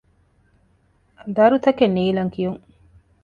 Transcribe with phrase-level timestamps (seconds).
[1.35, 2.61] ދަރުތަކެއް ނީލަން ކިޔުން